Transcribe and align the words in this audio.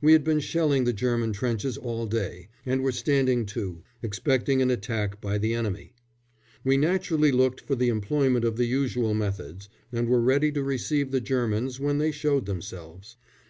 We 0.00 0.14
had 0.14 0.24
been 0.24 0.40
shelling 0.40 0.84
the 0.84 0.94
German 0.94 1.34
trenches 1.34 1.76
all 1.76 2.06
day, 2.06 2.48
and 2.64 2.80
were 2.82 2.90
standing 2.90 3.44
to, 3.52 3.82
expecting 4.02 4.62
an 4.62 4.70
attack 4.70 5.20
by 5.20 5.36
the 5.36 5.52
enemy. 5.52 5.92
We 6.64 6.78
naturally 6.78 7.30
looked 7.32 7.60
for 7.60 7.74
the 7.74 7.90
employment 7.90 8.46
of 8.46 8.56
the 8.56 8.64
usual 8.64 9.12
methods, 9.12 9.68
and 9.92 10.08
were 10.08 10.22
ready 10.22 10.50
to 10.52 10.62
receive 10.62 11.10
the 11.10 11.20
Germans 11.20 11.78
when 11.78 11.98
they 11.98 12.12
showed 12.12 12.46
themselves. 12.46 13.18